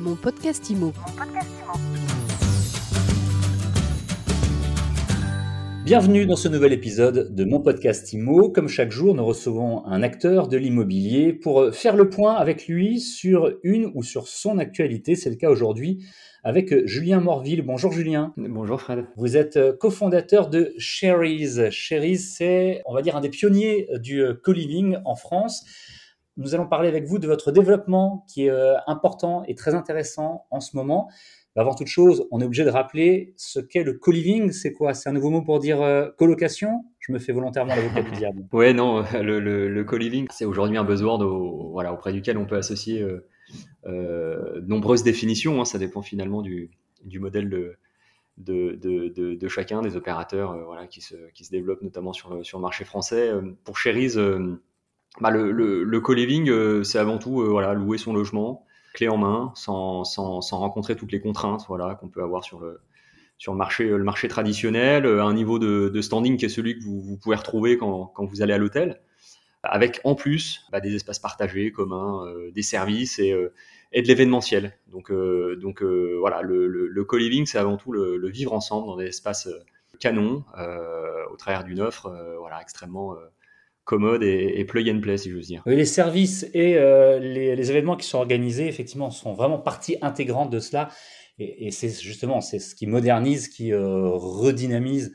[0.00, 0.94] Mon podcast IMO.
[5.84, 8.48] Bienvenue dans ce nouvel épisode de mon podcast IMO.
[8.48, 12.98] Comme chaque jour, nous recevons un acteur de l'immobilier pour faire le point avec lui
[12.98, 15.16] sur une ou sur son actualité.
[15.16, 16.02] C'est le cas aujourd'hui
[16.44, 17.60] avec Julien Morville.
[17.60, 18.32] Bonjour Julien.
[18.38, 19.04] Bonjour Fred.
[19.18, 21.68] Vous êtes cofondateur de Sherry's.
[21.68, 25.66] Sherry's, c'est, on va dire, un des pionniers du co-living en France.
[26.40, 30.46] Nous allons parler avec vous de votre développement qui est euh, important et très intéressant
[30.50, 31.10] en ce moment.
[31.54, 34.50] avant toute chose, on est obligé de rappeler ce qu'est le co-living.
[34.50, 34.94] C'est quoi?
[34.94, 36.86] C'est un nouveau mot pour dire euh, colocation?
[36.98, 38.46] Je me fais volontairement l'avocat du diable.
[38.54, 41.18] Ouais, non, le, le, co-living, c'est aujourd'hui un besoin
[41.72, 43.26] voilà, auprès duquel on peut associer euh,
[43.84, 45.60] euh, nombreuses définitions.
[45.60, 45.66] Hein.
[45.66, 46.70] ça dépend finalement du,
[47.18, 47.50] modèle
[48.38, 51.16] de, chacun, des opérateurs voilà, qui, se,
[51.50, 53.30] développent notamment sur le marché français.
[53.64, 54.18] Pour Cherise,
[55.18, 55.50] bah, le,
[55.82, 58.64] le, co-living, euh, c'est avant tout euh, louer son logement,
[58.94, 60.04] clé en main, sans,
[60.52, 62.80] rencontrer toutes les contraintes qu'on peut avoir sur le,
[63.54, 68.12] marché, traditionnel, euh, un niveau de, standing qui est celui que vous, pouvez retrouver quand,
[68.18, 69.00] vous allez à l'hôtel,
[69.62, 74.72] avec en plus bah, des espaces partagés, communs, des services et, de l'événementiel.
[74.86, 79.48] Donc, le, le, co-living, c'est avant tout le, vivre ensemble dans des espaces
[79.98, 80.44] canons,
[81.30, 82.10] au travers d'une offre
[82.60, 83.16] extrêmement
[83.90, 85.64] commode et, plug and play, si veux dire.
[85.66, 90.48] Oui, les services et euh, les, événements qui sont organisés, effectivement, sont vraiment partie intégrante
[90.48, 90.90] de cela.
[91.40, 95.12] Et, c'est justement, c'est ce qui modernise, qui euh, redynamise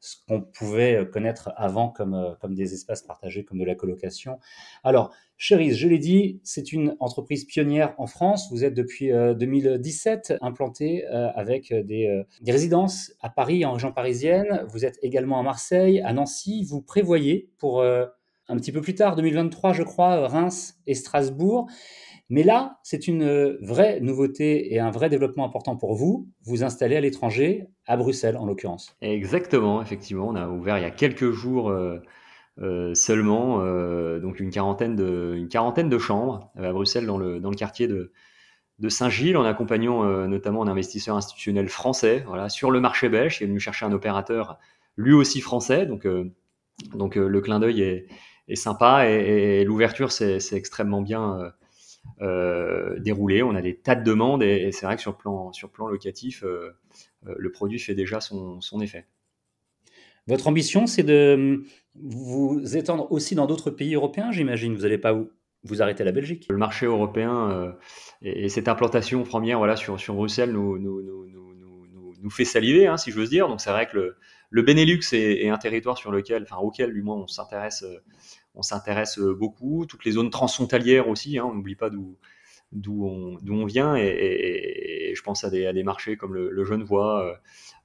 [0.00, 4.38] ce qu'on pouvait euh, connaître avant comme, comme des espaces partagés, comme de la colocation.
[4.84, 8.48] Alors, Cherise, je l'ai dit, c'est une entreprise pionnière en France.
[8.50, 14.66] Vous êtes depuis 2017 implanté avec des, des, résidences à Paris, en région parisienne.
[14.68, 16.64] Vous êtes également à Marseille, à Nancy.
[16.64, 17.84] Vous prévoyez pour
[18.48, 21.68] un petit peu plus tard, 2023, je crois, Reims et Strasbourg.
[22.30, 26.28] Mais là, c'est une vraie nouveauté et un vrai développement important pour vous.
[26.44, 28.94] Vous installez à l'étranger, à Bruxelles en l'occurrence.
[29.00, 30.28] Exactement, effectivement.
[30.28, 32.02] On a ouvert il y a quelques jours euh,
[32.60, 38.12] euh, seulement, euh, donc une quarantaine, de, chambres à Bruxelles, dans le, quartier de,
[38.88, 43.58] Saint-Gilles, en accompagnant notamment un investisseur institutionnel français sur le marché belge qui est venu
[43.58, 44.58] chercher un opérateur
[44.98, 45.86] lui aussi français.
[45.86, 48.06] Donc le clin d'œil est
[48.48, 51.50] est sympa et, l'ouverture c'est extrêmement bien euh,
[52.22, 53.42] euh, déroulé.
[53.42, 56.42] On a des tas de demandes et, c'est vrai que sur plan, sur plan locatif,
[56.42, 56.72] euh,
[57.24, 59.06] le produit fait déjà son, son effet.
[60.26, 61.64] Votre ambition, c'est de
[61.94, 64.74] vous étendre aussi dans d'autres pays européens, j'imagine.
[64.74, 65.30] Vous n'allez pas vous,
[65.64, 66.46] vous arrêter à la Belgique?
[66.50, 67.74] Le marché européen
[68.20, 71.47] et, cette implantation première voilà, sur, sur Bruxelles nous, nous, nous, nous,
[72.30, 73.48] fait saliver, hein, si je veux dire.
[73.48, 74.16] Donc c'est vrai que le,
[74.50, 77.98] le Benelux est, un territoire sur lequel, enfin auquel du moins on s'intéresse, euh,
[78.54, 79.86] on s'intéresse euh, beaucoup.
[79.86, 82.16] Toutes les zones transfrontalières aussi, hein, on n'oublie pas d'où
[82.70, 86.64] d'où on, on, vient et, je pense à des, à des, marchés comme le, le
[86.64, 87.40] Genevois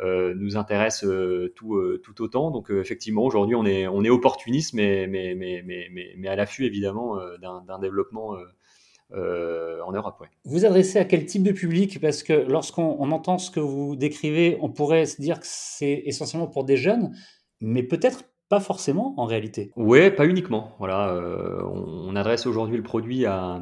[0.00, 1.10] euh, nous intéressent
[1.54, 2.50] tout, tout autant.
[2.50, 5.88] Donc effectivement, aujourd'hui, on est, on est opportuniste, mais, mais, mais, mais,
[6.18, 8.36] mais, à l'affût évidemment d'un développement
[9.12, 10.24] euh, en Europe.
[10.44, 12.00] Vous adressez à quel type de public?
[12.00, 16.48] Parce que lorsqu'on entend ce que vous décrivez, on pourrait se dire que c'est essentiellement
[16.48, 17.14] pour des jeunes,
[17.60, 19.70] mais peut-être pas forcément en réalité.
[19.76, 20.74] Oui, pas uniquement.
[20.80, 23.60] Voilà, euh, on, adresse aujourd'hui le produit à,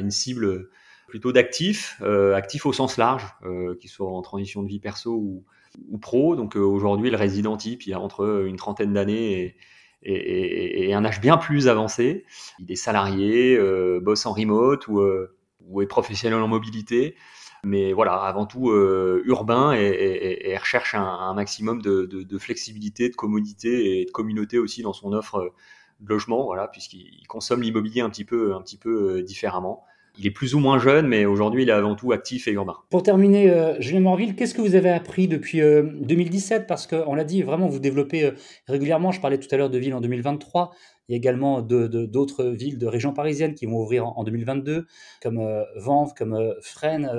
[0.00, 0.68] une cible
[1.06, 3.36] plutôt d'actifs, euh, actifs au sens large,
[3.80, 5.44] qu'ils soient en transition de vie perso ou,
[5.90, 6.34] ou pro.
[6.34, 9.56] Donc aujourd'hui, le résident type, il a entre une trentaine d'années et,
[10.04, 12.24] et, un âge bien plus avancé.
[12.58, 15.34] Il est salarié, euh, bosse en remote ou, euh,
[15.80, 17.16] est professionnel en mobilité.
[17.64, 24.04] Mais voilà, avant tout euh, urbain et, recherche un, maximum de, flexibilité, de commodité et
[24.04, 25.52] de communauté aussi dans son offre
[26.00, 29.84] de logement, voilà, puisqu'il consomme l'immobilier un petit peu différemment.
[30.18, 32.76] Il est plus ou moins jeune, mais aujourd'hui, il est avant tout actif et urbain.
[32.90, 37.14] Pour terminer, euh, Julien Morville, qu'est-ce que vous avez appris depuis 2017 euh, Parce qu'on
[37.14, 38.30] l'a dit, vraiment, vous développez euh,
[38.68, 39.10] régulièrement.
[39.10, 40.72] Je parlais tout à l'heure de villes en 2023.
[41.08, 44.86] Il y a également d'autres villes de région parisienne qui vont ouvrir en, 2022,
[45.22, 47.10] comme Vanves, comme Fresnes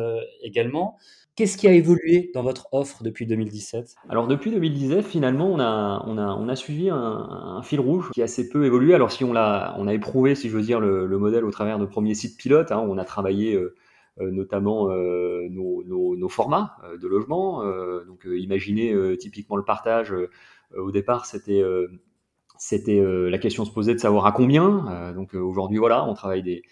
[0.42, 0.98] également.
[1.36, 6.56] Qu'est-ce qui a évolué dans votre offre depuis 2017 Alors depuis 2017, finalement, on a,
[6.56, 8.94] suivi un, fil rouge qui a assez peu évolué.
[8.94, 12.14] Alors si on a éprouvé, si je veux dire, le, modèle au travers de premiers
[12.14, 13.76] sites pilotes, hein, on a travaillé euh,
[14.22, 17.66] euh, notamment euh, nos, nos, formats de logement.
[18.06, 20.16] donc imaginez typiquement le partage.
[20.74, 21.62] au départ, c'était
[22.58, 25.14] c'était la question se posait de savoir à combien.
[25.14, 26.64] donc aujourd'hui, voilà, on travaille des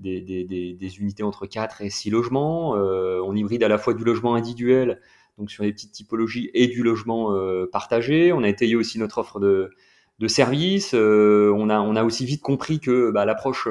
[0.00, 2.76] des, unités entre 4 et 6 logements.
[2.76, 5.00] Euh, on hybride à la fois du logement individuel,
[5.38, 8.32] donc sur des petites typologies, et du logement euh, partagé.
[8.32, 9.70] On a étayé aussi notre offre de,
[10.18, 10.94] de services.
[10.94, 13.68] Euh, on, a, on a aussi vite compris que bah, l'approche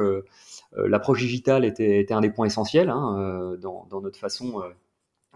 [0.75, 4.61] l'approche digitale était, était, un des points essentiels hein, dans, dans, notre façon,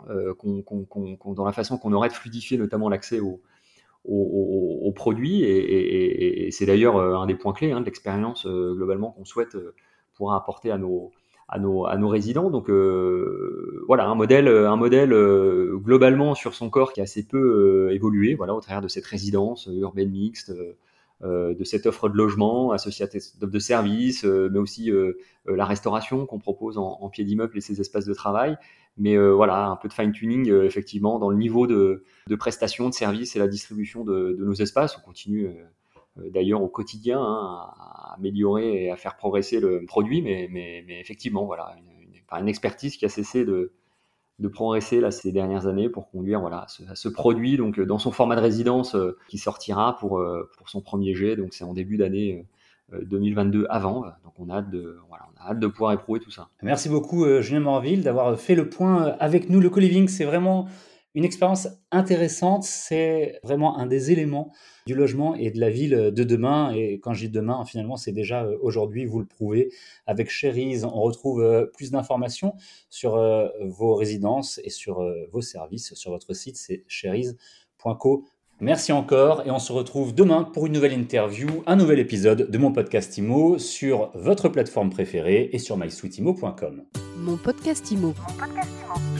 [0.07, 3.41] dans la façon qu'on aurait de fluidifier notamment l'accès aux,
[4.05, 5.43] aux, produits.
[5.43, 9.57] Et, c'est d'ailleurs un des points clés hein, de l'expérience globalement qu'on souhaite
[10.15, 11.11] pouvoir apporter à nos,
[11.47, 12.49] à nos, à nos résidents.
[12.49, 17.25] Donc euh, voilà, un modèle, un modèle euh, globalement sur son corps qui a assez
[17.25, 17.37] peu
[17.89, 20.53] euh, évolué, voilà, au travers de cette résidence urbaine mixte,
[21.23, 24.91] de cette offre de logement associée à de services, mais aussi
[25.45, 28.57] la restauration qu'on propose en, pied d'immeuble et ses espaces de travail.
[28.97, 33.35] Mais voilà, un peu de fine-tuning effectivement dans le niveau de, de prestations, de services
[33.35, 34.97] et la distribution de, de nos espaces.
[34.97, 35.49] On continue
[36.17, 40.83] euh, d'ailleurs au quotidien hein, à améliorer et à faire progresser le produit, mais, mais,
[40.87, 43.73] mais effectivement, voilà, une, une, expertise qui a cessé de,
[44.39, 48.35] de progresser là, ces dernières années pour conduire voilà, ce, produit donc, dans son format
[48.35, 51.35] de résidence euh, qui sortira pour, euh, pour son premier jet.
[51.35, 52.45] Donc c'est en début d'année
[52.91, 54.01] 2022 avant.
[54.23, 56.49] Donc on a, hâte de, voilà, on a hâte de pouvoir éprouver tout ça.
[56.61, 59.59] Merci beaucoup Julien Morville d'avoir fait le point avec nous.
[59.59, 60.67] Le co-living, c'est vraiment
[61.15, 62.63] une expérience intéressante.
[62.63, 64.51] C'est vraiment un des éléments
[64.85, 66.73] du logement et de la ville de demain.
[66.73, 69.71] Et quand je dis demain, finalement, c'est déjà euh, aujourd'hui, vous le prouvez.
[70.07, 72.55] Avec Cherise, on retrouve euh, plus d'informations
[72.89, 78.25] sur euh, vos résidences et sur vos services sur votre site, c'est cherise.co.
[78.59, 82.57] Merci encore et on se retrouve demain pour une nouvelle interview, un nouvel épisode de
[82.57, 86.83] mon podcast IMO sur votre plateforme préférée et sur mysweetimo.com.
[87.17, 88.07] Mon podcast IMO.
[88.07, 89.12] Mon podcast IMO.